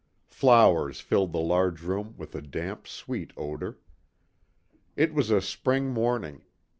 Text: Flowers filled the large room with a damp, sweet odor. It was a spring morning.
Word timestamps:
Flowers 0.31 0.99
filled 0.99 1.31
the 1.31 1.37
large 1.37 1.83
room 1.83 2.15
with 2.17 2.33
a 2.33 2.41
damp, 2.41 2.87
sweet 2.87 3.31
odor. 3.37 3.77
It 4.95 5.13
was 5.13 5.29
a 5.29 5.41
spring 5.43 5.89
morning. 5.91 6.41